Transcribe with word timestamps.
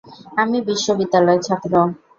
আমি 0.37 0.57
বিশ্ববিদ্যালয়ের 0.67 1.41
ছাত্র। 1.43 1.73